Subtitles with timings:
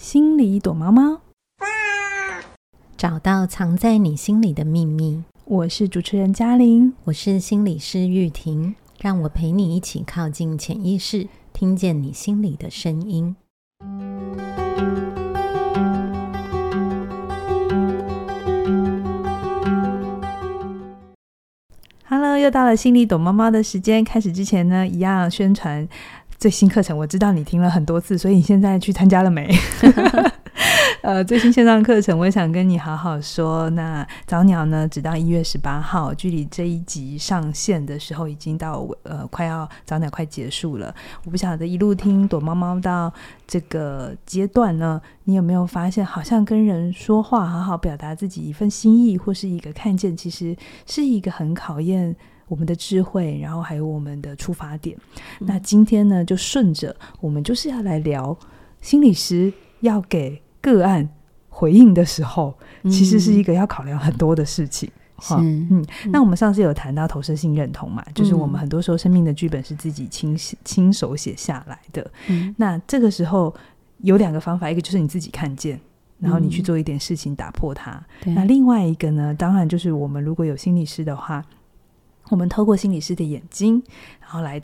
[0.00, 1.20] 心里躲猫猫，
[2.96, 5.22] 找到藏在你心里的秘密。
[5.44, 13.36] 我是主持人嘉玲，我是心理师玉婷，让我陪你一起靠近潜意识，听见你心里的声音。
[22.06, 24.02] Hello，又到了心里躲猫猫的时间。
[24.02, 25.86] 开始之前呢，一样宣传。
[26.40, 29.46] 最新课程我知道你听了很多次，所以你现在去参加了没？
[31.02, 33.68] 呃，最新线上课程，我想跟你好好说。
[33.70, 40.94] 那早鸟呢，直到一月十八号，距离这一集上线的时候已经到呃，快要早鸟快结束了。
[41.26, 43.12] 我不晓得一路听躲猫猫到
[43.46, 52.16] 这个阶段呢，你有没有发现，好像跟人说话，好好表达自己一份心意，或是一个看见，其实是一个很考验。
[52.50, 54.96] 我们的智慧，然后还有我们的出发点。
[55.38, 58.36] 嗯、那今天呢，就顺着我们就是要来聊
[58.80, 61.08] 心理师要给个案
[61.48, 64.90] 回应的时候，嗯、其实是一个要考量很多的事情。
[65.20, 72.10] 是，嗯，嗯，那我们上次有谈到投射性认同嘛，嗯、就是我们很多时候生命的剧本是自己亲亲手写下来的。
[72.26, 73.54] 嗯、那这个时候
[73.98, 75.80] 有两个方法，一个就是你自己看见，
[76.18, 78.02] 然后你去做一点事情打破它。
[78.26, 81.44] 嗯、那另外一个呢，当然就是我们如果有心理师的话。
[82.30, 83.82] 我们透过心理师的眼睛，
[84.20, 84.60] 然后来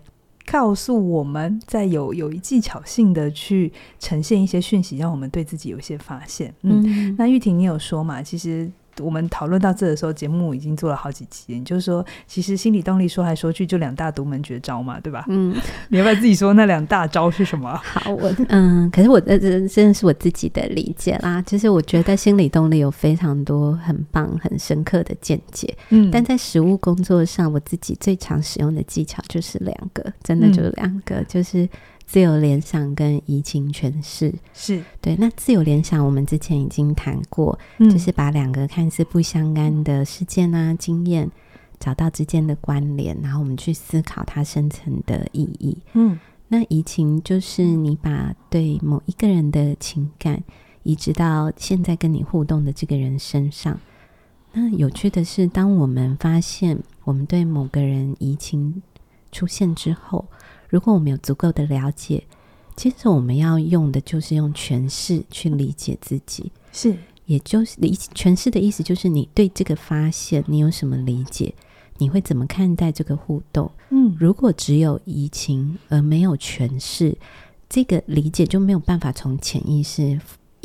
[0.47, 6.55] 告诉我们，在有有一技巧性的去呈现一些讯息，让我们对自己有一些发现。
[6.63, 8.23] 嗯，嗯，那玉婷，你有说嘛？
[8.23, 8.71] 其实。
[9.01, 11.61] 我们讨论到这的时候，节目已经做了好几期。
[11.63, 15.25] 就是说，其实心理动力说来说去就两大独门绝招嘛，对吧？
[15.29, 15.55] 嗯，
[15.89, 17.75] 你要不要自己说那两大招是什么？
[17.83, 21.41] 好，我嗯，可是我这这真的是我自己的理解啦。
[21.43, 25.75] 就是我觉得心理动力有非常多很棒、很深刻的见解。
[25.91, 31.69] 嗯，但在实务工作上，我自己最常使用的技巧就是两个，真的就是两个，嗯、就是。
[32.07, 35.17] 自由联想跟移情诠释是对。
[35.17, 41.29] 那自由联想，我们之前已经谈过，嗯、就是把两个看似不相干的事件啊、经验，
[41.81, 45.77] 找到之间的关联，然后我们去思考它深层的意义。
[45.95, 46.17] 嗯，
[46.47, 50.41] 那移情就是你把对某一个人的情感
[50.85, 53.79] 移植到现在跟你互动的这个人身上。
[54.53, 58.81] 那有趣的是，当我们发现我们对某个人移情
[59.33, 60.25] 出现之后。
[60.77, 62.23] 如果我们有足够的了解，
[62.77, 66.95] 接着我们要用的就是用诠释去理解自己，是，
[67.25, 71.55] 也就是理诠释的意思，就是你对这个发现你有什么理解，
[71.97, 73.73] 你会怎么看待这个互动？
[73.89, 77.17] 嗯，如果只有移情而没有诠释，
[77.71, 80.21] 这个理解就没有办法从潜意识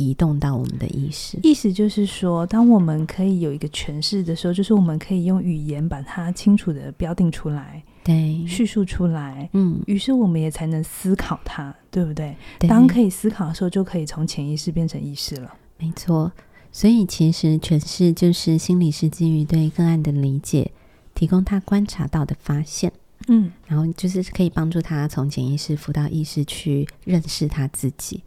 [0.10, 1.38] 移动到我们的意识。
[1.44, 7.84] 意思就是说，当我们可以有一个诠释的时候，就是我们可以用语言把它清楚的标定出来。
[8.04, 12.36] 对，叙述出来，嗯，于是我们也才能思考它，对不对？
[12.58, 15.54] 对，当可以思考的时候，就可以从潜意识变成意识了。
[15.78, 16.32] 没错，
[16.72, 20.72] 所以其实诠释就是心理是基于对个案的理解，
[21.14, 22.92] 提供他观察到的发现，
[23.28, 28.24] 嗯，然后就是可以帮助他从潜意识浮到意识去认识他自己。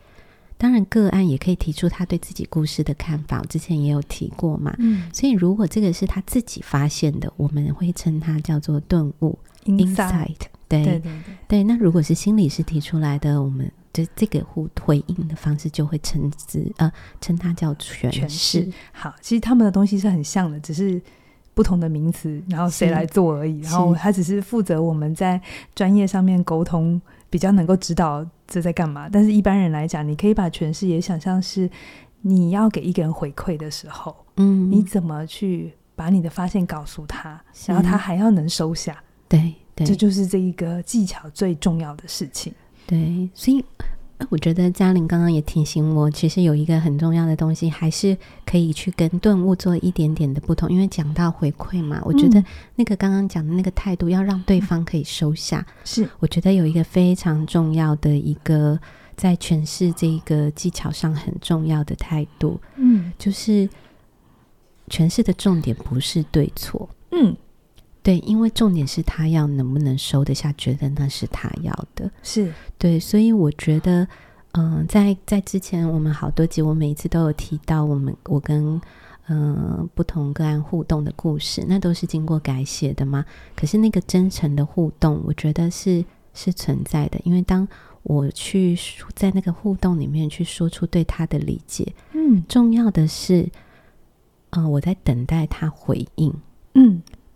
[0.57, 4.75] 当然，个案也可以提出他对自己故事的看法，我之前也有提过嘛。
[4.79, 9.39] 嗯，所以如果这个是他自己发现的，我们会称它叫做顿悟。
[9.67, 10.37] Insight，
[10.69, 11.13] 对对对，
[11.49, 18.71] 对，那如果是心理师提出来的，我们就这个互回应的方式就会称之呃称它叫诠释。
[18.93, 21.01] 好，其实他们的东西是很像的，只是
[21.55, 23.59] 不同的名词，然后谁来做而已。
[23.61, 25.41] 然后他只是负责我们在
[25.75, 27.01] 专业上面沟通，
[27.35, 29.09] 比较能够知道这在干嘛。
[29.11, 31.69] 但是一般人来讲，你可以把诠释也想象是
[32.21, 39.03] 你要给一个人回馈的时候，嗯，你怎么去把你的发现告诉他，然后他还要能收下。
[39.29, 42.55] 对，对，这就是这一个技巧最重要的事情。
[42.87, 43.65] 对，所以
[44.31, 48.17] 我觉得嘉玲刚刚也提醒我，其实有一个很重要的东西，还是
[48.47, 50.71] 可以去跟顿悟做一点点的不同。
[50.71, 52.43] 因为讲到回馈嘛，我觉得
[52.77, 55.67] 那个刚刚讲的那个态度，要让对方可以收下。
[55.85, 58.79] 是，我觉得有一个非常重要的一个
[59.17, 62.61] 在诠释这一个技巧上很重要的态度。
[62.77, 63.69] 嗯，就是
[64.89, 66.89] 诠释的重点不是对错。
[67.11, 67.37] 嗯。
[68.05, 74.07] 对，因为重点是他要能不能收得下，觉得那是他要的，是对，所以我觉得，
[74.53, 78.79] 嗯、呃，在在之前我们好多集，我每一次都有提到我们我跟
[79.29, 83.25] 嗯、呃、不同个案互动的故事，那都是经过改写的嘛。
[83.57, 86.05] 可是那个真诚的互动，我觉得是
[86.35, 87.67] 是存在的，因为当
[88.03, 88.79] 我去
[89.15, 93.49] 在那个互动里面去说出对他的理解，嗯，重要的是，
[94.51, 96.41] 嗯、呃，我在等待他回应，嗯。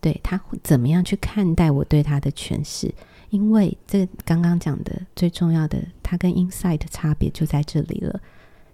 [0.01, 2.93] 对他怎么样去看待我对他的诠释？
[3.29, 8.19] 因为这刚刚讲的最重要的，他跟 inside 的差别就在这里了。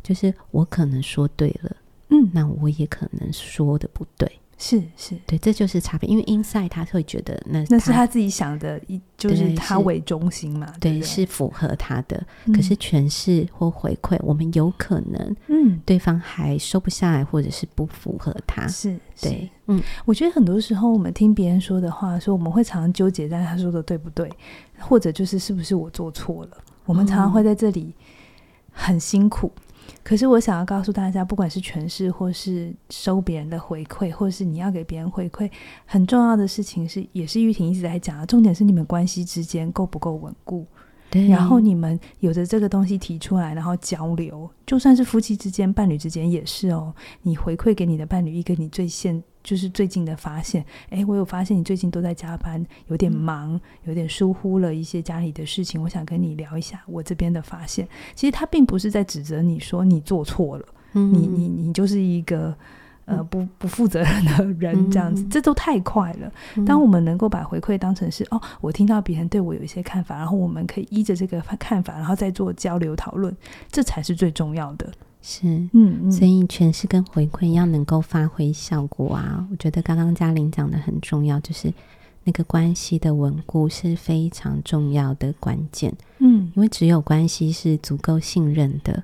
[0.02, 1.76] 就是我可能说对了，
[2.10, 4.40] 嗯，那我也可能说的不对。
[4.58, 6.10] 是是，对，这就是差别。
[6.10, 12.26] 因为 inside 他会觉得那那是他自己想的，一就是他为中心嘛，对，对，对，是符合他的。
[12.46, 18.66] 嗯、可是诠释或回馈，我们有可能，嗯，对方还收不下来，或者是不符合他。
[18.68, 24.30] 是，对，嗯，我觉得很多时候我们听别人说的话，说我们会常常纠结在他说的对不对，
[24.80, 26.58] 或者就是是不是我做错了。
[26.86, 27.94] 我们常常会在这里
[28.72, 29.52] 很辛苦。
[30.06, 35.50] 嗯可是我想要告诉大家，不管是诠释，或是收别人的回馈，或是你要给别人回馈，
[35.88, 40.64] 很重要的事情是，也是玉婷一直在讲的，重点是你们关系之间够不够稳固。
[41.10, 46.94] 对，然后你们有着这个东西提出来，然后交流，就算是夫妻之间、伴侣之间也是哦。
[47.24, 49.24] 你回馈给你的伴侣一个你最现。
[49.46, 55.80] 就是最近的发现，哎，我有发现你最近都在加班，有点忙，有点疏忽了一些家里的事情。
[55.80, 57.88] 我想跟你聊一下我这边的发现。
[58.16, 62.56] 其实他并不是在指责你说你做错了，嗯、你你你就是一个
[63.06, 66.32] 呃不不负责任的人这样子，嗯、这都太快了。
[66.56, 73.32] 嗯、当我们能够把回馈当成是哦，我听到别人对我有一些看法，然后我们可以依着这个看法，然后再做交流讨论，
[73.72, 74.92] 这才是最重要的。
[75.28, 79.44] 是，嗯，嗯，所以诠释跟回馈要能够发挥效果啊。
[79.50, 81.74] 我觉得刚刚嘉玲讲的很重要，就是
[82.24, 85.92] 那个关系的稳固是非常重要的关键。
[86.20, 89.02] 嗯，因为只有关系是足够信任的，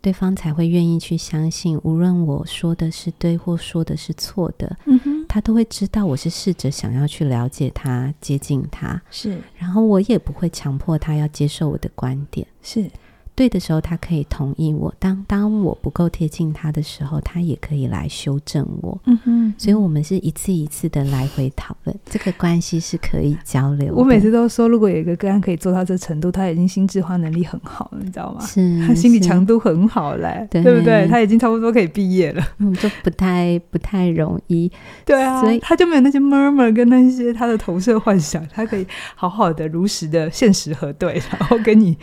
[0.00, 9.02] 对方才会愿意去相信，无论我说的是对或说的是错的，嗯哼，他都会知道我是试着想要去了解他、接近他。
[9.10, 12.46] 是，然后我也不会强迫他要接受我的观点。
[12.62, 12.90] 是。
[13.38, 19.00] 对的时候，他可以同意我；当当我不够贴近他的时候，他也可以来修正我。
[19.04, 23.94] 嗯哼，所以我们是一次一次的来回讨论，这个关系是可以交流。
[23.94, 28.44] 我每次都说，如果有一个个案可以做到这程度，他已经心智化能力很好了，你知道吗？
[28.44, 31.06] 是，他心理强度很好嘞，对不对？
[31.06, 34.68] 他已经差不多可以毕业了，嗯，就不太不太容易。
[35.04, 38.84] 对啊，所以他就没有那些 murmur 跟那些他的投射幻想，他可以
[39.14, 41.96] 好好的如实的现实核对，然后跟你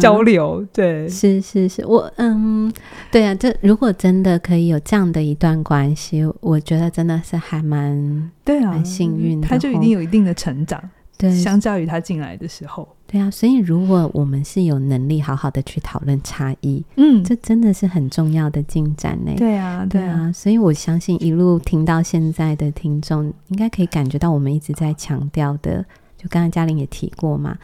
[0.00, 0.62] 交流。
[0.62, 2.72] 嗯对，是是是，我嗯，
[3.10, 10.82] 对啊，这如果真的可以有这样的一段关系，我觉得真的是还蛮对啊，蛮幸运的，他就一定有一定的成长，
[11.16, 19.32] 对，相较于他进来的时候，对啊，所以如果我们是有能力好好的去讨论差异，嗯，这真的是很重要的进展呢。
[19.36, 25.84] 对啊，对啊，所以我相信一路听到现在的听众，应该可以感觉到我们一直在强调的，
[26.16, 27.56] 就刚才嘉玲也提过嘛，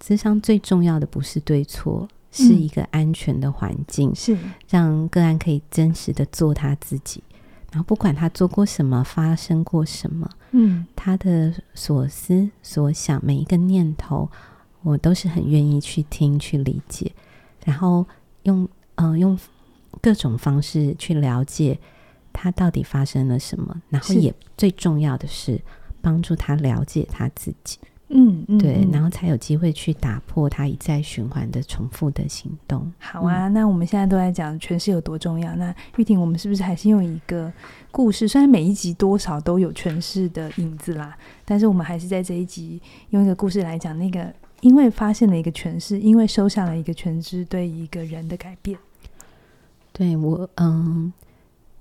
[0.00, 2.08] 智商最重要的不是对错。
[2.30, 4.36] 是一个安全的环境，是。
[4.68, 7.22] 让个案可以真实的做他自己，
[7.72, 14.30] 然后不管他做过什么，发生过什么，嗯，他的所思所想，每一个念头，
[14.82, 17.12] 我都是很愿意去听去理解，
[17.64, 18.06] 然后
[18.42, 19.38] 用嗯、呃、用
[20.00, 21.78] 各种方式去了解
[22.32, 25.60] 他到底发生了什么，然后也最重要的是
[26.00, 27.78] 帮助他了解他自己。
[28.10, 32.90] 嗯，嗯，对，然后才有机会去打破他一再循环的重复的行动。
[32.98, 35.54] 好啊，嗯、那我们现在都在讲诠释有多重要。
[35.56, 37.52] 那玉婷，我们是不是还是用一个
[37.90, 38.26] 故事？
[38.26, 44.32] 虽然每一集多少都有诠释的影子啦，但是我们还是在这一集用一个故事来讲那个，
[44.62, 48.78] 因为发现了一个诠释，因为收下了一个诠释，对一个人的改变。
[49.92, 51.12] 对我，嗯。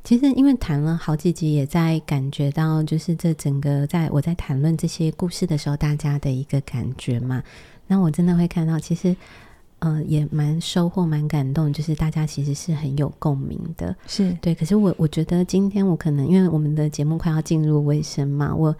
[0.07, 7.43] 其实，因为谈了好几集，也在感觉到，就是这整个在我在谈论这些故事的时候，大家的一个感觉嘛。
[7.87, 9.13] 那我真的会看到，其实，
[9.79, 14.55] 呃，也蛮收获、蛮感动，就是大家其实是很有共鸣的，是对。
[14.55, 18.73] 可是我我觉得今天我可能因为我们的节目快要进入尾声嘛，我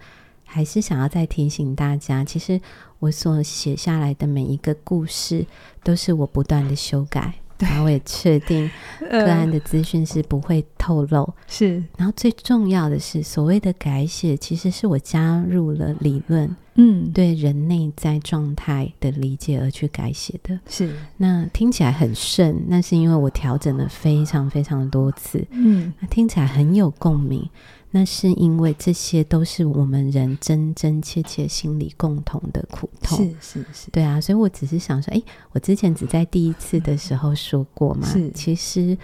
[0.46, 2.58] 还是想要再提醒大家，其实
[3.00, 5.44] 我所写下来的每一个故事，
[5.84, 7.34] 都是我不断的修改。
[7.58, 8.70] 然后我也确定
[9.10, 11.84] 个案的资讯是不会透露，呃、是。
[11.96, 20.58] 然后最重要的是，所谓的改写，其实是我加入了理论，嗯，对人内在状态的理解而去改写的。
[20.68, 20.94] 是。
[21.16, 27.48] 那听起来很顺，那是因为我调整了非常非常多次，嗯，那听起来很有共鸣。
[27.90, 38.96] 那是因为这些都是我们人真真切切心里共同的苦痛，是是是，对啊，所以我只是想说，哎，我之前只在第一次的时候说过嘛，是，其实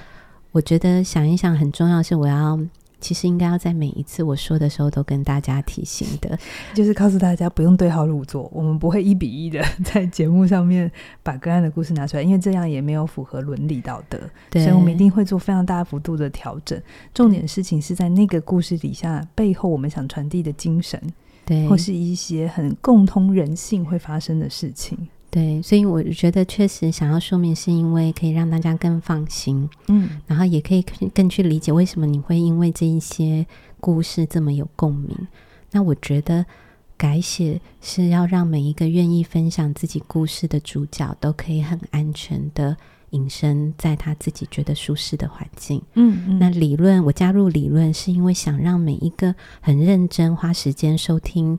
[0.53, 2.61] 我觉得想一想很重要，是我要。
[3.04, 6.38] 其实应该要在每一次我说的时候都跟大家提醒的，
[6.73, 10.90] 就是告诉大家不用对号入座，我们不会一比一的在节目上面
[11.23, 14.18] 把个案的故事拿出来，因为这样也没有符合伦理道德。
[14.49, 16.80] 对，所以我们一定会做非常大幅度的调整。
[17.12, 20.99] 重点事情是在那个故事底下背后我们想传递的精神，
[21.44, 24.96] 对，或是一些很共通人性会发生的事情。
[25.35, 33.45] 对，所以我觉得确实想要说明，是因为可以让大家更放心，嗯，然后也可以更去理解为什么你会因为这一些
[33.81, 35.26] 故事这么有共鸣。
[35.73, 36.47] 那我觉得
[36.97, 42.76] 改写是要让每一个愿意分享自己故事的主角都可以很安全的。
[43.11, 45.81] 隐身在他自己觉得舒适的环境。
[45.95, 51.57] 嗯，嗯，那理论我加入理论是因为想让每一个很认真花时间收听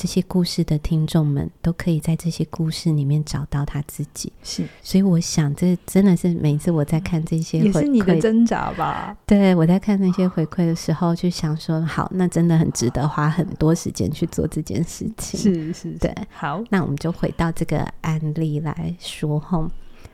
[0.00, 4.32] 这些故事的听众们都可以在这些故事里面找到他自己。
[4.42, 9.14] 是，所以我想这真的是每一次我在看这些回馈，也是你的挣扎吧？
[9.26, 15.38] 对，我在看那些回馈的时候，就想说，好，那真的很值得花很多时间去做这件事情。
[15.38, 19.70] 是是，是，对，好，那我们就回到这个案例来说吼。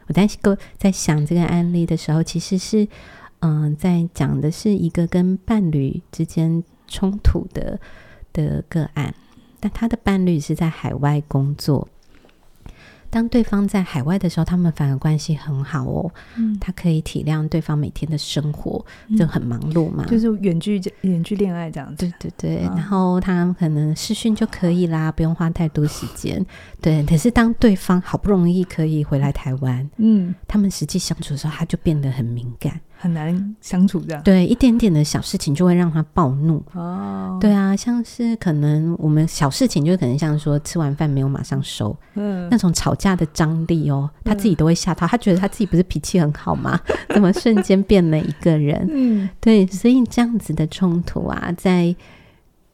[0.08, 2.84] 我在个在想这个案例的时候，其实是，
[3.38, 7.78] 嗯、呃，在讲的是一个跟伴侣之间冲突的
[8.32, 9.14] 的个案，
[9.60, 11.88] 但他的伴侣是在海外工作。
[13.08, 16.12] 当对方在海外的时候，他们反而关系很好哦。
[16.36, 18.84] 嗯，他可以体谅对方每天的生活，
[19.16, 22.12] 就、嗯、很忙碌嘛，就是远距远距恋爱这样子。
[22.18, 26.44] 对对对，然后他可能视讯就可以啦，不用花太多时间。
[26.82, 32.78] 对，可是当对方好不容易可以回来台湾，嗯，他们实际相处的时候，他就变得很敏感。
[32.98, 37.38] 很难相处，这样对，一点点的小事情就会让他暴怒哦。
[37.40, 46.80] 对啊，像是可能我们小事情就可能像说吃完饭没有马上收，嗯，那种吵架的张力哦，他自己都会吓到，他觉得他自己不是脾气很好吗？
[47.10, 48.88] 怎么瞬间变了一个人？
[48.90, 51.94] 嗯，对，所以这样子的冲突啊，在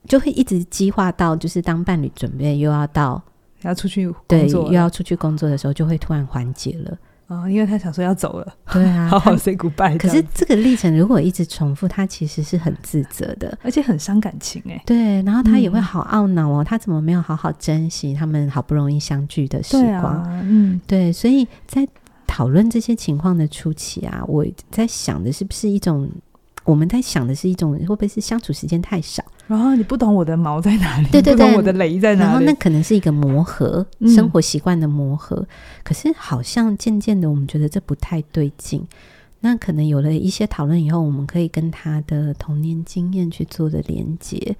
[0.07, 3.23] 就会一直激化到，就是当伴侣准备又要到
[3.63, 6.97] 要出去对又要出去工作的时候，就会突然缓解了。
[7.33, 9.97] 哦，因为他想说要走了，对啊， 好好 say goodbye。
[9.99, 14.83] 可是这个历程如果一直重复，他其实是很自责的，而且很伤感情哎。
[14.87, 20.23] 对，然后他也会好懊恼哦，嗯、他怎么没有好好珍惜他们好不容易相聚的时光？
[20.23, 21.13] 啊、嗯，对。
[21.13, 21.87] 所以在
[22.27, 26.11] 讨论这些情况的初期啊，我在想的是不是一种，
[26.65, 29.25] 我们在想的是一种，会不会是相处时间太少？
[29.49, 32.31] 然后你不懂我的毛在哪里，对对对，我的雷在哪里？
[32.31, 35.37] 然后那可能是一个磨合，生活习惯的磨合。
[35.37, 35.47] 嗯、
[35.83, 38.87] 可是好像渐渐的，我们觉得这不太对劲。
[39.41, 44.57] 那可能有了一些讨论以后，我们可以跟他的童年经验去做的连接。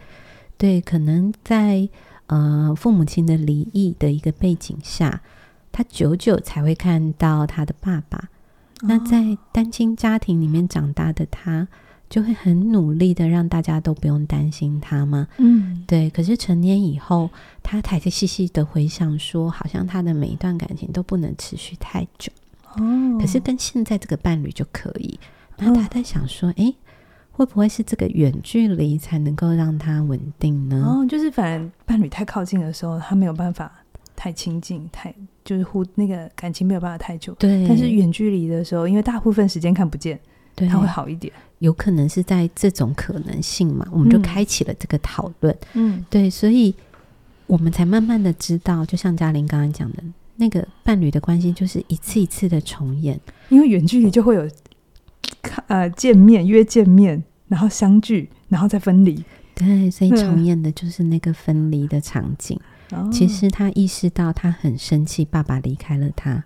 [0.59, 1.89] 对，可能在
[2.27, 5.23] 呃父母亲的离异的一个背景下，
[5.71, 8.19] 他久久才会看到他的爸爸。
[8.19, 11.69] 哦、那在单亲家庭里面长大的他。
[12.13, 15.27] 就会很努力的让大家都不用担心他嘛？
[15.39, 16.11] 嗯，对。
[16.11, 17.31] 可是成年以后，
[17.63, 22.31] 他才细细的回想说，好像他的每一段感情都不能持续太久。
[22.75, 25.19] 哦，可是跟现在这个伴侣就可以。
[25.57, 26.75] 那他在想说，哎、哦，
[27.31, 30.85] 会不会是这个远距离才能够让他稳定呢？
[30.87, 33.73] 哦，就是反正伴侣太靠近的时候，他没有办法
[34.15, 35.15] 太亲近，太
[35.47, 37.33] 就是互那个感情没有办法太久。
[37.39, 37.67] 对。
[37.67, 40.21] 但是远距离的时候，因为大部分时间看不见，
[40.55, 41.33] 对，他会好一点。
[41.63, 45.57] 有可能是在这种可能性嘛，我们就开启了这个讨论。
[45.75, 46.75] 嗯，对，所以
[47.47, 50.03] 我们才慢慢的知道，就像嘉玲刚刚讲的，
[50.35, 54.51] 那个伴侣的关系就是一次一次的重演，因为远距离就会有
[55.69, 59.25] 呃见面约见面，然后相聚，然后再分离。
[59.55, 62.59] 对，所以重演的就是那个分离的场景。
[62.91, 66.43] 嗯，其实他意识到他很生气，爸爸离开了他，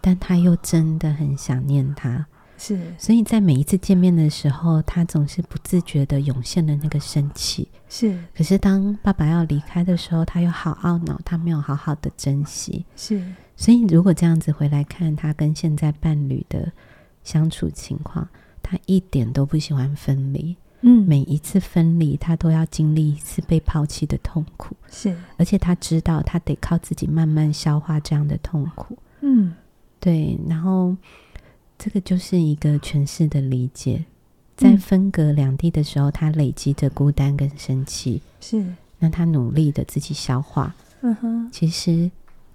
[0.00, 2.28] 但他又真的很想念他。
[2.64, 7.66] 是，所以在每一次见面的时候，他总是不自觉的涌现了那个生气。
[7.88, 12.84] 是，可是当爸爸要离开的时候，他又好懊恼，他没有好好的珍惜。
[12.94, 13.20] 是，
[13.56, 16.70] 所以如果这样子回来看他跟现在伴侣的
[17.24, 18.28] 相处情况，
[18.62, 20.56] 他一点都不喜欢分离。
[20.82, 24.76] 嗯，每一次分离，他都要经历一次被抛弃的痛苦。
[24.88, 28.96] 是，而且他知道他得靠自己慢慢消化这样的痛苦。
[29.20, 29.52] 嗯，
[29.98, 30.96] 对，然后。
[31.82, 34.04] 这个就是一个诠释的理解，
[34.56, 38.64] 在分隔两地的时候，他累积着孤单跟生气，是
[39.00, 40.72] 那他努力的自己消化。
[41.00, 42.08] 嗯哼，其实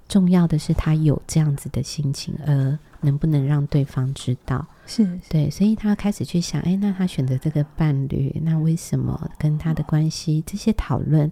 [0.08, 4.66] 重要的是他有这样子的心情，而能不能让对方知道？
[4.86, 10.42] 是对，所以他开始去想，哎，那他选择这个伴侣，那为什么跟他的关系？
[10.48, 11.30] 这些讨论，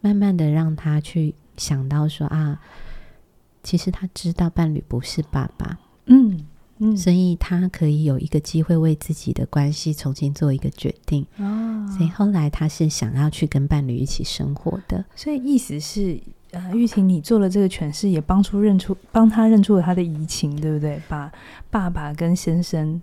[0.00, 2.60] 慢慢的让他去想到说啊，
[3.64, 5.80] 其实他知道伴侣不是爸爸。
[6.06, 6.46] 嗯。
[6.82, 11.24] 嗯、所以他可以有一个机会为自己的关系重新做一个决定。
[11.38, 15.04] 哦，所以后来他是想要去跟伴侣一起生活的。
[15.14, 16.20] 所以意思是，
[16.50, 21.00] 呃，玉婷，你做了这个诠释，也帮出认出，帮他认出了他的移情，对不对？
[21.08, 21.30] 把
[21.70, 23.00] 爸爸跟先生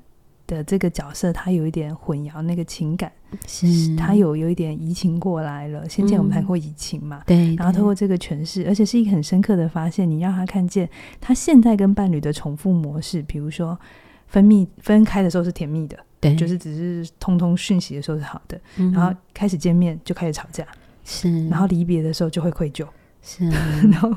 [0.50, 3.12] 的这个角色，他有一点混淆那个情感，
[3.46, 5.88] 是他有有一点移情过来了。
[5.88, 10.90] 先前我们谈过移情嘛，对，然后透过这个诠释，而且是一个很深刻的发现，你让他看见
[11.22, 13.80] 他现在跟伴侣的重复模式，比如说
[14.26, 20.66] 分泌分开的时候是甜蜜的，对，就是只是通通讯息的时候是好的，然后开始见面就开始吵架，
[21.06, 22.84] 是，然后离别的时候就会愧疚。
[23.22, 24.12] 是、啊， 然后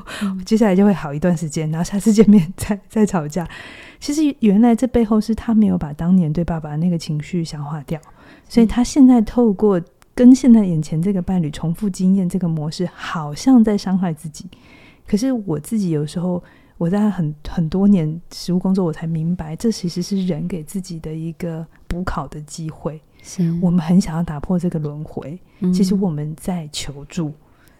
[0.45, 3.47] 接下来就会好一段时间，然后下次见面 再再吵架。
[3.99, 7.99] 其实原来这背后是他没有把当年对爸爸的那个情绪消化掉，
[8.49, 9.81] 所以他现在透过
[10.13, 14.45] 跟现在眼前这个伴侣重复经验这个模式，好像在伤害自己。
[15.07, 16.43] 可是我自己有时候
[16.77, 22.99] 我在很很多年实务工作，我才明白，这其实是人给自己的一个补考的机会。
[23.21, 25.39] 是我们很想要打破这个轮回，
[25.73, 27.31] 其实我们在求助。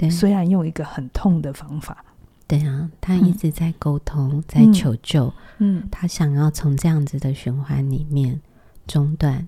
[0.10, 2.04] 虽然用一个很痛的方法，
[2.48, 8.40] 对啊，他一直在沟通，嗯、在求救，嗯，他想要从这样子的循环里面
[8.86, 9.48] 中断，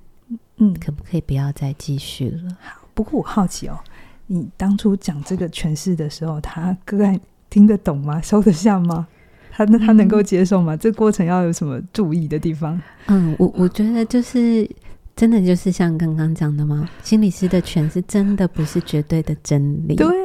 [0.58, 2.58] 嗯，可不可以不要再继续了？
[2.62, 3.78] 好，不过我好奇哦，
[4.28, 8.22] 你当初讲这个诠释的时候，他个案听得懂吗？
[8.22, 9.08] 收得下吗？
[9.52, 10.75] 他那他能够接受吗？
[10.75, 12.82] 嗯、这过程要有什么注意的地方？
[13.08, 14.70] 嗯，我我觉得就是
[15.16, 16.90] 真的就是像刚刚讲的吗？
[17.04, 20.08] 心理师的诠释真的不是绝对的真理，对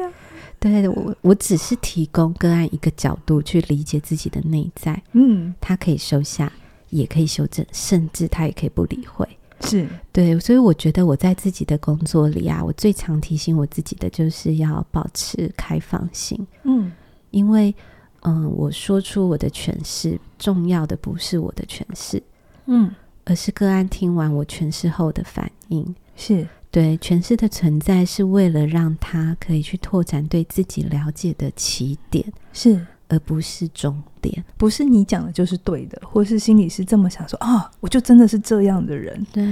[0.61, 6.53] 对，我我只是提供个案一个角度去理解自己的内在，嗯，他可以收下，
[6.91, 9.27] 也可以修正，甚至他也可以不理会，
[9.61, 9.87] 是。
[10.11, 16.91] 对，所以我觉得我在自己的工作里啊，我最常提醒我自己的就是要保持开放性，嗯，
[17.31, 17.73] 因为
[18.19, 22.21] 嗯，我说出我的诠释，重要的不是我的诠释，
[22.67, 22.93] 嗯，
[23.25, 26.47] 而是个案听完我诠释后的反应，是。
[26.71, 34.41] 对，诠释的存在是为了让他可以去拓展对自己了解的起点，是，而不是终点。
[34.55, 39.21] 不是你讲的就是对的，或是心里是这么想说啊，我就真的是这样的人。
[39.33, 39.43] 对，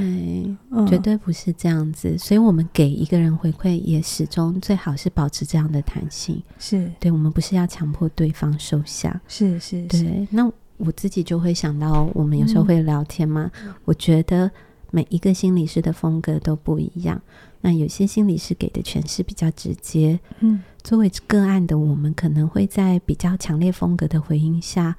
[0.71, 2.17] 嗯，绝对不是这样子。
[2.17, 6.41] 所以，我们给一个人回馈，也始终最好是保持这样的弹性。
[6.57, 9.19] 是，对，我们不是要强迫对方收下。
[9.27, 9.87] 是是是。
[9.87, 14.49] 对，那我自己就会想到，我们有时候会聊天嘛，嗯，我觉得。
[14.91, 17.21] 每一个心理师的风格都不一样，
[17.61, 24.95] 那有些心理师给的诠释比较直接，嗯，作为个案的我们可能会在比较强烈风格的回应下，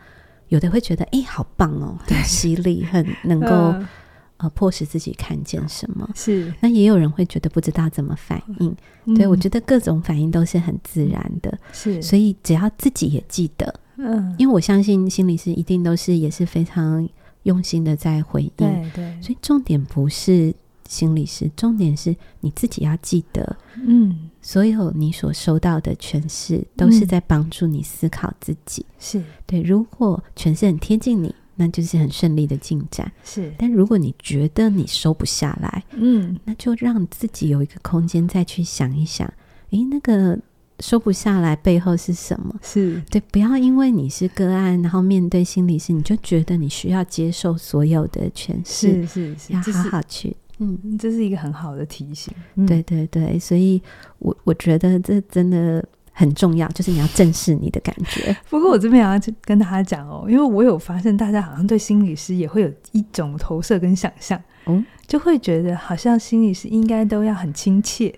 [0.48, 3.88] 有的会觉得哎，好棒哦，很犀利，很能够、呃、
[4.36, 6.52] 呃迫使自己看见什么，是。
[6.60, 8.76] 那也有人会觉得不知道怎么反应，
[9.06, 12.00] 嗯、对，我觉得各种反应都是很自然的，是。
[12.00, 17.08] 所以只要自己也记得，嗯，因为我相信心理师一定都是也是非常。
[17.44, 20.54] 用心的在回应，对对，所以重点不是
[20.88, 29.22] 心理师，重点是你自己要记得，嗯，所有你所收到的诠释都是在帮助你思考自己，是。
[29.46, 29.62] 对。
[29.62, 33.52] 如果诠释很贴近你，那就是很顺利的进展，是。
[33.58, 39.32] 但如果你觉得你收不下来，嗯，那就让自己有一个空间再去想一想，
[39.70, 40.38] 诶，那个。
[40.80, 42.54] 说不下来背后是什么？
[42.62, 49.06] 是对，不要因为你是个案，然后面对心理师，你就觉得你需要接受所有的诠释。
[49.06, 50.36] 是是是，要好好去。
[50.58, 52.34] 嗯，这是一个很好的提醒。
[52.66, 53.80] 对对对，所以
[54.18, 58.36] 我我觉得这真的很重要，就是你要正视你的感觉。
[58.50, 68.14] 不过我这边要跟大家讲哦，因为我有发现大家好像对心理师也会有一种投射跟想象，嗯，就会觉得好像心理师应该都要很亲切。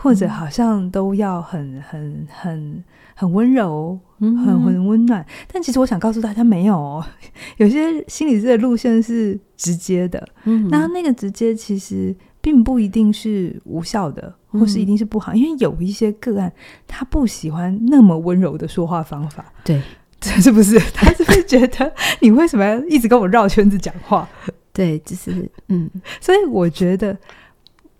[0.00, 2.84] 或者好像都要很很很
[3.14, 7.04] 很温柔，很很温暖，但其实我想告诉大家，没有哦。
[7.58, 16.52] 有些心理师的路线是直接的，嗯，那那个直接其实并不一定是无效的，或是一定是不好，因为有一些个案
[16.86, 19.82] 他不喜欢那么温柔的说话方法，对，
[20.20, 20.78] 这是不是？
[20.94, 24.28] 他是不是觉得你为什么要一直跟我绕圈子讲话？
[24.72, 27.18] 对，就是嗯，所以我觉得。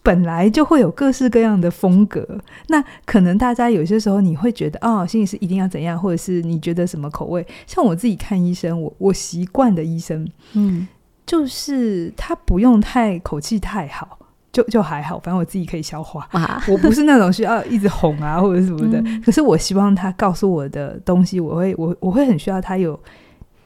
[0.08, 2.26] 本来就会有各式各样的风格，
[2.68, 7.46] 那可能大家有些时候你会觉得哦，心理师一定要怎样，或者是你觉得什么口味？
[7.66, 10.88] 像我自己看医生，我我习惯的医生，嗯，
[11.26, 14.18] 就是他不用太口气太好，
[14.50, 16.26] 就就还好，反正我自己可以消化。
[16.66, 22.98] 我不是那种需要一直哄啊或者什么的，嗯、可是我希望他告诉我的东西，我会我我会很需要他有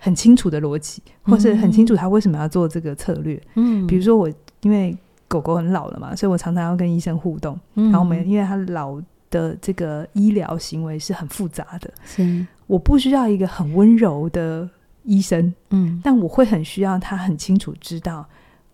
[0.00, 3.40] 很清楚的逻辑，或是很清楚他为什么要做这个策略。
[3.54, 4.28] 嗯，比如说我
[4.62, 4.92] 因为。
[5.32, 7.58] 狗狗很老了嘛，所以我常常要跟医生互动。
[7.76, 12.46] 嗯、然后我们因为它老的这个医疗行为是很复杂的，是。
[12.66, 14.68] 我不需要一个很温柔的
[15.04, 18.26] 医生，嗯，但我会很需要他很清楚知道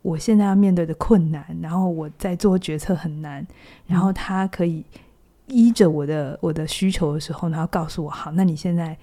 [0.02, 3.46] 我现在要面对的困难，然后我在做决策很难，
[3.86, 4.84] 然后他可以
[5.46, 8.96] 依着我的我的需求的时候，然后告诉我好，那你现在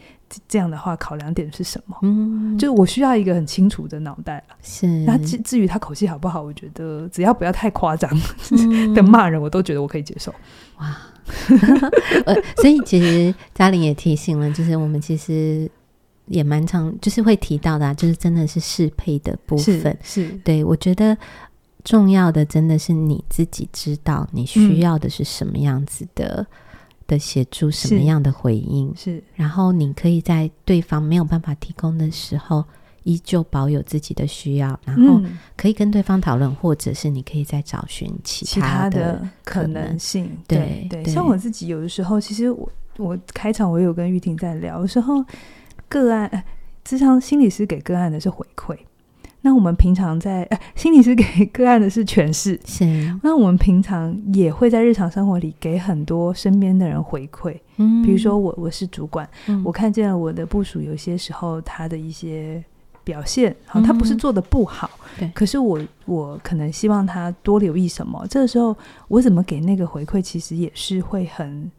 [0.47, 1.95] 这样的话考量点是什么？
[2.01, 4.43] 嗯，就是我需要一个很清楚的脑袋。
[4.61, 8.09] 是，那至至于他口气好不好，我觉得只要不要太夸张
[8.93, 10.33] 的骂人，我都觉得我可以接受。
[10.79, 10.97] 哇，
[12.25, 15.69] 呃，所以其实嘉玲也提醒了，就是我们其实
[16.27, 19.97] 也蛮常就是会提到的，啊，就是真的是适配的部分。
[20.01, 21.17] 是，是对，我觉得
[21.83, 26.45] 重要的真的是你自己知道你需要的是什么样子的。
[27.05, 28.91] 嗯的协助什么样的回应。
[28.95, 32.65] 是，然后你可以在对方没有办法提供的时候，
[33.03, 35.21] 依旧保有自己的需要，然后
[35.55, 39.97] 可以跟对方讨论，或者是你可以再找寻其他的可能。
[39.99, 40.35] 性。
[40.47, 45.23] 对对，像我自己有的时候，其实我我开场我有跟玉婷在聊的时候，
[45.87, 46.43] 个案，
[46.83, 48.75] 咨商心理师给个案的是回馈。
[49.45, 52.83] 那我们平常在， 呃，心理师给个案的是诠释，是。
[53.21, 62.63] 那我们平常也会在日常生活里给很多身边的人回馈，嗯，比如说我我是主管，嗯，我看见了我的部署有些时候他的一些
[63.03, 64.89] 表现，好，他不是做的不好，
[65.35, 68.75] 可是我我可能希望他多留意什么，这个时候
[69.07, 71.71] 我怎么给那个回馈，其实也是会很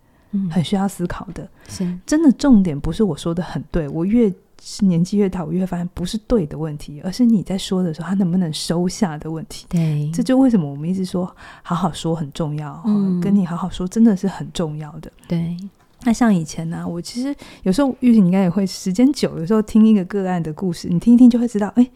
[0.48, 1.98] 很需要思考的，是。
[2.06, 4.32] 真的重点不是我说的很对，我越。
[4.62, 9.66] 是年纪越大，我越发现不是对的问题，而是你在说的时候，他能不能收下的问题。
[9.68, 11.30] 对，这就为什么我们一直说
[11.62, 15.12] 好好说很重要，嗯，跟你好好说真的是很重要的。
[15.28, 15.56] 对，
[16.02, 21.88] 那像以前呢，啊，我其实有时候玉婷应该也会时间久，有时候听一个个案的故事，你听一听就会知道，哎，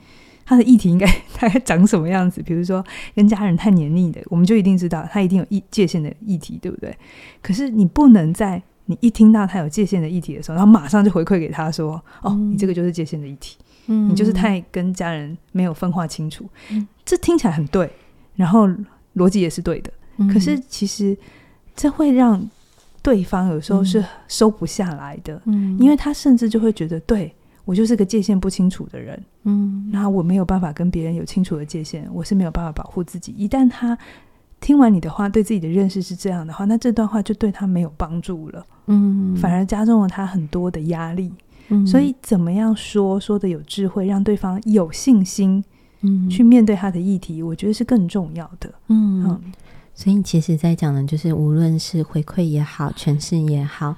[0.44, 1.06] 他的议题应该
[1.40, 2.42] 大概长什么样子。
[2.42, 6.96] 比如说跟家人太黏腻的，我们就一定知道他一定有一界限的议题，对不对？
[7.42, 8.62] 可是你不能在。
[8.86, 16.48] 你一听到他有界限的议题的时候，然后马上就回馈给他说：“嗯、哦，你这个就是界限的议题，嗯，你就是太跟家人没有分化清楚。
[16.70, 17.90] 嗯”这听起来很对，
[18.34, 18.68] 然后
[19.14, 21.16] 逻辑也是对的，嗯、可是其实
[21.76, 22.48] 这会让
[23.02, 27.32] 对方有时候是收不下来的，嗯，因为他甚至就会觉得，对，
[27.64, 33.32] 我就是个界限不清楚的人，嗯，那我没有办法跟别人有清楚的界限，我是没有办法保护自己。
[33.36, 33.96] 一旦他
[34.60, 41.32] 听完你的话，对自己的认识是这样的话，那这段话就对他没有帮助了，嗯，反而加重了他很多的压力。
[41.68, 45.64] 嗯，所以怎么样说说的有智慧，让对方有信心，
[46.02, 48.70] 嗯，去面对他的议题，我觉得是更重要的。
[48.88, 49.52] 嗯，嗯，
[49.94, 53.96] 所以其实，在讲的就是，无论是回馈也好，诠释也好，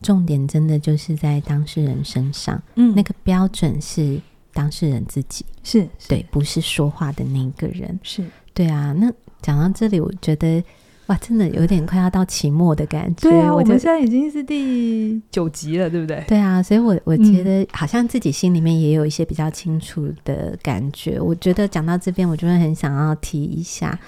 [0.00, 2.60] 重点真的就是在当事人身上。
[2.74, 4.20] 嗯，那个标准是
[4.52, 8.00] 当事人自己，是，是对，不是说话的那个人。
[8.02, 9.12] 是对啊，那。
[9.42, 10.62] 讲到这里，我觉得
[11.06, 13.28] 哇，真的有点快要到期末的感觉。
[13.28, 16.24] 对啊，我们现在已经是第九集了，对不对？
[16.28, 21.16] 对啊，所以我我觉得好像自己心里面也有一些比较清楚的感觉。
[21.16, 23.98] 嗯、我觉得讲到这边，我就会很想要提一下，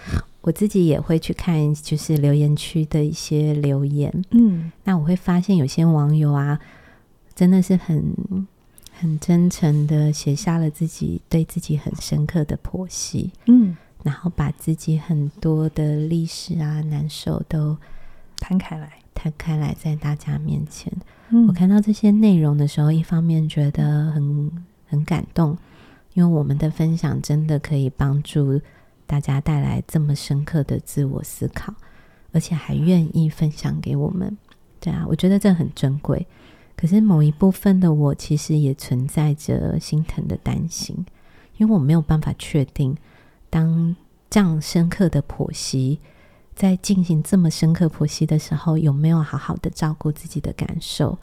[0.43, 4.13] 我自己也会去看，就是留言区的一些留言。
[4.31, 6.61] 嗯，那我会发现有些网友啊，
[7.35, 8.15] 真的是很
[8.93, 13.33] 很真诚的写下了自己对自己很深刻的剖析。
[13.47, 13.77] 嗯。
[14.03, 17.77] 然后把自己很多的历史啊、难受都
[18.39, 20.93] 摊开来，摊开来在大家面前。
[21.31, 24.51] 嗯，我看到这些内容的时候，一方面觉得很
[24.87, 25.57] 很感动，
[26.15, 28.61] 因为我们的分享真的可以帮助
[29.07, 31.73] 大家带来这么深刻的自我思考，
[32.33, 34.37] 而且还愿意分享给我们。
[34.81, 36.27] 对啊，我觉得这很珍贵。
[36.75, 40.97] 可是某一部分的我，其实也存在着心疼的担心，
[41.59, 42.97] 因为我没有办法确定。
[43.53, 43.95] 当
[44.31, 46.01] 这样深刻的剖析，
[46.57, 51.19] 在进行这么深刻剖析的时候，有没有好好的照顾自己的感受？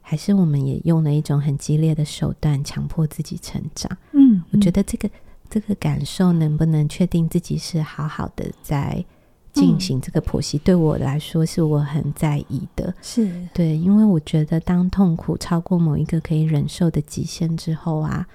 [0.00, 3.94] 还是我们也用了一种很激烈的手段，强迫自己成长？
[4.12, 5.10] 嗯，嗯，我觉得这个
[5.50, 9.04] 这个感受能不能确定自己是好好的在
[9.52, 10.56] 进行这个剖析？
[10.56, 12.94] 嗯，对我来说，是我很在意的。
[13.02, 18.26] 是对，因为我觉得当痛苦超过某一个可以忍受的极限之后啊。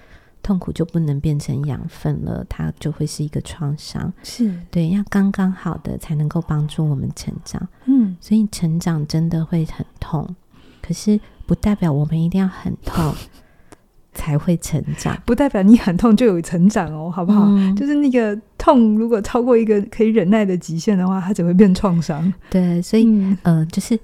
[0.44, 4.12] 痛苦就不能变成养分了，它就会是一个创伤。
[4.22, 7.66] 是对，要刚刚好的才能够帮助我们成长。
[7.86, 10.36] 嗯，所以成长真的会很痛，
[10.82, 13.16] 可是不代表我们一定要很痛
[14.14, 17.46] 才会成长，不代表你很痛就有成长哦，好不好？
[17.48, 22.32] 嗯，就是那个痛，如果超过一个可以忍耐的极限的话，它只会变创伤。
[22.50, 23.98] 对，所以嗯，呃，就是。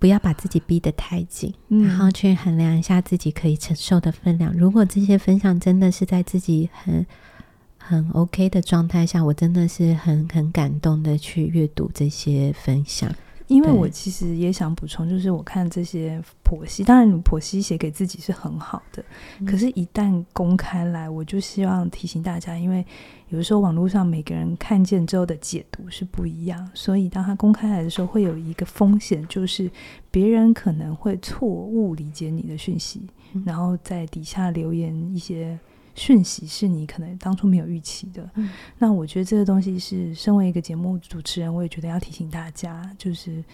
[0.00, 4.52] 不要把自己逼得太紧，嗯，然后去衡量一下自己可以承受的分量。
[4.54, 7.06] 如果这些分享真的是在自己很
[7.76, 13.14] 很 OK 的状态下，我真的是很很感动的去阅读这些分享。
[13.50, 19.04] 因为我其实也想补充，就是我看这些婆媳，当然婆媳写给自己是很好的，
[19.40, 22.86] 嗯、可是，一旦公开来，我就希望提醒大家，因为
[23.28, 29.68] 有的时候网络上每个人看见之后的解读是不一样，所以当他公开来的时候，会有一个风险，就是
[30.12, 35.58] 别人可能会错误理解你的讯息，嗯、然后在底下留言一些。
[36.00, 43.44] 讯息是你可能当初没有预期的，嗯、那我觉得这个东西是身为一个节目主持人，我也觉得要提醒大家，就是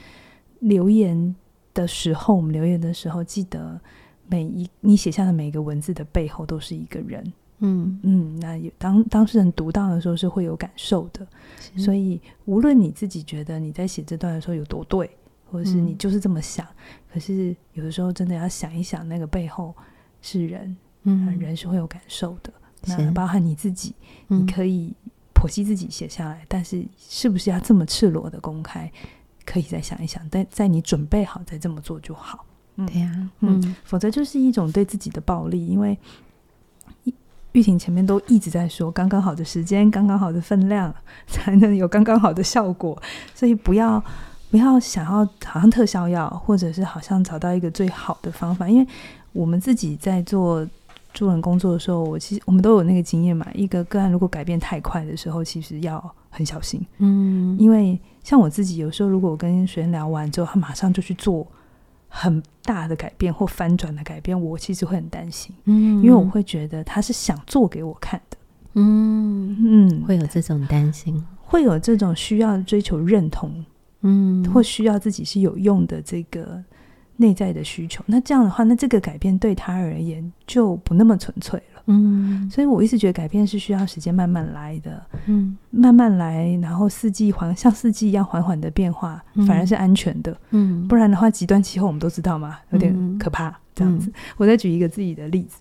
[0.60, 1.34] 留言
[1.74, 3.80] 的时候，我们留言的时候，记得
[4.28, 7.98] 每一你写下的每一个文字的背后都是一个人，嗯。
[8.04, 11.26] 嗯，那有当当事人读到的时候是会有感受的，
[11.76, 15.10] 所以无论你自己觉得你在写这段的时候有多对，
[15.50, 16.72] 或者是你就是这么想，嗯、
[17.12, 19.74] 可是有的时候真的要想一想，那个背后
[20.22, 20.76] 是人。
[21.08, 22.52] 嗯，人是会有感受的，
[22.86, 23.94] 那包含你自己，
[24.26, 24.92] 嗯、你可以
[25.32, 28.90] 剖析自己写下来，但是是不是要这么赤裸的公开，
[29.44, 32.44] 可以再想一想，但在你准备好再这么做就好。
[32.74, 35.96] 嗯、对呀、嗯，否则就是一种对自己的暴力，因为
[37.52, 40.92] 玉婷前面都一直在说，刚刚好的时间，刚刚好的分量，
[41.28, 43.00] 才能有刚刚好的效果，
[43.32, 44.02] 所以不要
[44.50, 48.86] 不要想要好像特效药，或者是好像找到一个最好的方法，因为
[49.32, 50.66] 我们自己在做。
[51.16, 53.46] 助人工作的时候，我其实我们都有那个经验嘛。
[53.54, 56.86] 一个个案如果改变太快的时候，其实要很小心。
[56.98, 61.46] 嗯，因为像我自己，有时候如果我跟学员聊完之后，他马上就去做
[62.06, 65.56] 很大的改变或翻转的改变，我其实会很担心。
[65.64, 68.36] 嗯，因为我会觉得他是想做给我看的。
[68.74, 73.64] 嗯嗯，会有这种担心，会有这种需要追求认同，
[74.02, 76.62] 嗯，或需要自己是有用的这个。
[77.16, 81.82] 内在的需求，那这样的话，那这个改变对他而言就不那么纯粹了。
[81.86, 85.00] 嗯，所以我一直觉得改变是需要时间慢慢来的。
[85.26, 90.36] 嗯，慢慢来，然后四季缓像四季一样缓缓的变化，嗯、反而是安全的。
[90.50, 93.56] 嗯，不然的话，极端气候我们都知道嘛，有点可怕。
[93.74, 95.58] 这样子，嗯、我再举一个自己的例子，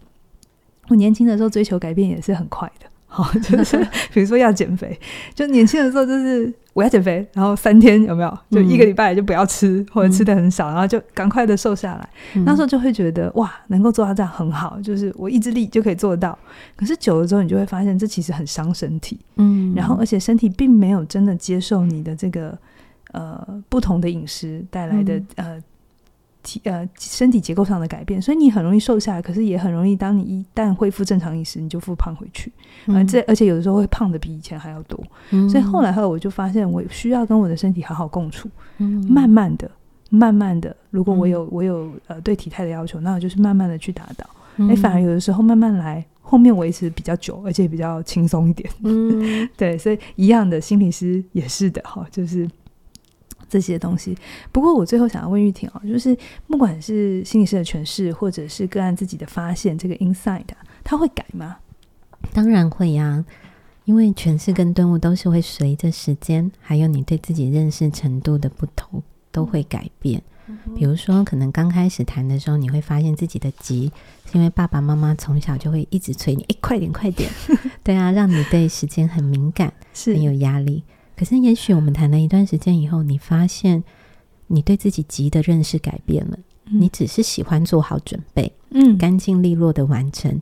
[0.88, 2.88] 我年轻的时候追求改变也是很快的。
[3.24, 3.78] 好， 就是
[4.12, 5.00] 比如说要减肥，
[5.34, 6.54] 就年轻的时候就是。
[6.76, 8.38] 我要减肥，然后三天有没有？
[8.52, 12.10] 就一个礼拜就不要吃，嗯、或者吃的很少，然后就赶快的瘦下来。
[12.34, 16.38] 嗯、那时候就会觉得哇，能够做到这样很好，就是我意志力就可以做到。
[16.76, 19.18] 可是久了之后，你就会发现这其实很伤身体。
[19.38, 22.58] 嗯，然后而且身体并没有真的接受你的这个
[23.14, 25.64] 呃不同的饮食带来的、嗯、呃。
[26.46, 32.52] 体呃身体结构上的改变，所以你很容易瘦下来，可是也很容易，当你一旦恢复正常饮食，你就复胖回去。
[32.86, 35.04] 嗯、呃，这而且有的时候会胖的比以前还要多。
[35.32, 38.48] 嗯、所以后来后来我就发现，我需要跟我的身体好好共处。
[38.78, 39.70] 嗯，慢慢的，
[40.10, 44.26] 慢慢的，如果我有、嗯、我有呃对体态的要求，那我就是慢慢的去达到。
[44.58, 48.70] 哎、嗯，反而有的时候慢慢来，后面维持比较久，而且比较轻松一点。
[48.84, 52.48] 嗯， 对，所以一样的心理师也是的哈，就是。
[53.56, 54.14] 这些东西，
[54.52, 56.14] 不过我最后想要问玉婷哦，就是
[56.46, 60.44] 不管是心理师的诠释，或者是个案自己的发现，这个 insight，
[60.84, 61.56] 它会改吗？
[62.34, 63.26] 当然会呀、啊，
[63.86, 70.22] 因为诠释跟顿悟都是会随着时间，还有你对自己认识程度的不同，都会改变。
[70.48, 73.90] 嗯、比如说，可能刚开始谈的时候，你会发现自己的急，
[74.30, 77.32] 是因为爸爸妈妈从小就会一直催你，哎，快点，快点，
[77.82, 80.84] 对啊，让你对时间很敏感，是很有压力。
[81.16, 83.84] 可是，也许我们谈了一段时间以后，你发现
[84.48, 86.38] 你对自己急的认识改变了。
[86.68, 90.42] 嗯、你只是喜欢做好准备，嗯，干净利落的完成。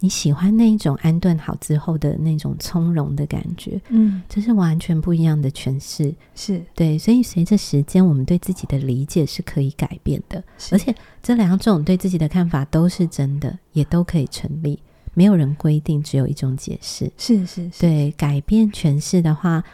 [0.00, 6.14] 你喜欢那一种安顿好之后的那种从容的感觉，嗯，这是完全不一样的诠释。
[6.34, 10.42] 是对，所以随着时间，我们对自己的理解是可以改变的。
[10.70, 14.78] 而且，这两种对自己的看法都是真的，也都可以成立。
[15.14, 17.10] 没有人规定只有一种解释。
[17.16, 19.64] 是是是，对，改变诠释的话。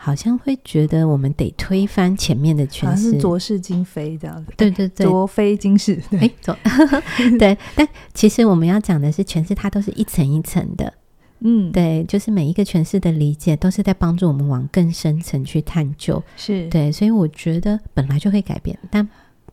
[0.00, 4.52] 好像会觉得我们得推翻前面的诠释，是左是今非这样子。
[4.56, 6.00] 对对对，浊非今世。
[6.12, 6.56] 哎，左
[7.36, 10.94] 对，但其实我们要讲的是诠释，它都是一层一层的。
[11.40, 16.22] 嗯，对，就是每一个诠释的理解，都是在帮助我们往更深层去探究。
[16.36, 19.06] 是对，所以我觉得本来就会改变，但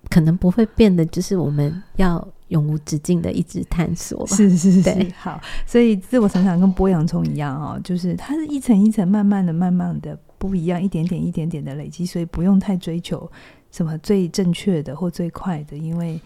[0.09, 2.25] 可能不会变的，就是我们要。
[2.49, 13.29] 永无止境的一直探索，是是是，好，所以自我成长跟剥洋葱一样哦，就是它是一层一层、慢慢的、慢慢的不一样，一点点、一点点的累积，所以不用太追求
[13.71, 16.19] 什么最正确的或最快的，因为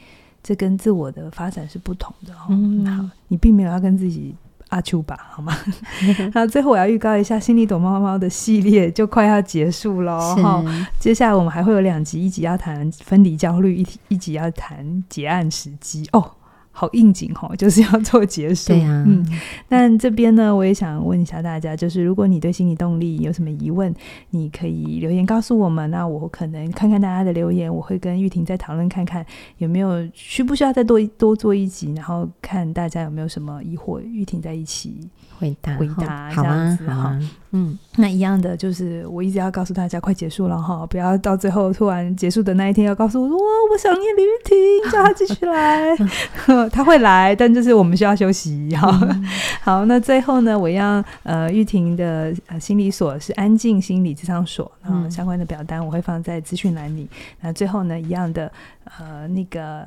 [0.43, 2.47] 这跟自我的发展是不同的哦。
[2.49, 4.35] 嗯，好，你并没有要跟自己。
[4.69, 5.51] 阿丘吧，好吗？
[6.31, 10.35] 那最后我要预告一下，心里躲猫猫的系列就快要结束了。
[10.35, 16.07] 是接下来我们还会有两集，一集要谈分离焦虑，一一集要谈结案时机。
[16.11, 16.31] 哦，
[16.79, 18.69] 好应景哈， 就是要做结束。
[18.69, 19.25] 对啊，嗯，
[19.67, 23.93] 但这边呢，我也想问一下大家，就是如果你对心理动力有什么疑问，
[24.29, 25.91] 你可以留言告诉我们。
[25.91, 29.25] 那我可能看看大家的留言，我会跟玉婷再讨论看看
[29.57, 35.09] 有没有需不需要再多多做一集，然后看大家有没有什么疑惑，玉婷在一起。
[35.39, 37.17] 回答回答这样子哈，
[37.51, 45.95] 嗯，那一样的就是我一直要告诉大家，快结束了哈，不要到最后突然结束的那一天要告诉我说，哇，我想念李玉婷，叫她继续来，
[46.69, 48.89] 她会来，但就是我们需要休息好。
[49.01, 49.25] 嗯、
[49.61, 57.07] 好，那最后呢，我要呃玉婷的呃心理所是安静心理智商所，然后相关的表单我会放在资讯栏里。
[57.41, 58.51] 那最后呢，一样的
[58.97, 59.85] 呃那个。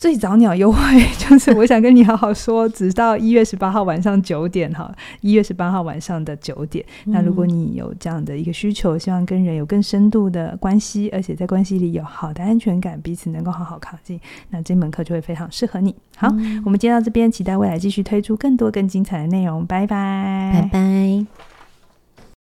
[0.00, 0.80] 最早鸟优惠
[1.20, 6.82] 就是我想跟你好好说，直到一月十八号晚上九点哈，一月十八号晚上的九点。
[7.04, 15.94] 嗯、那如果你有这样的一个需求，希望跟人有更深度的关系，而且在关系里有好的安全感，彼此能够好好靠近，那这门课就会非常适合你。
[16.16, 19.66] 好，嗯、我们接到这边，期待未来继续推出更多更精彩的内容。
[19.66, 21.49] 拜拜，拜拜。